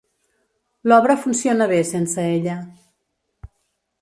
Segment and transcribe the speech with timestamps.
[0.91, 2.57] L'obra funciona bé sense ella.